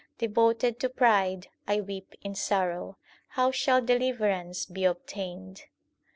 Devoted 0.17 0.79
to 0.79 0.89
pride, 0.89 1.49
I 1.67 1.79
weep 1.79 2.15
in 2.23 2.33
sorrow; 2.33 2.97
How 3.27 3.51
shall 3.51 3.81
deliverance 3.83 4.65
be 4.65 4.83
obtained 4.83 5.65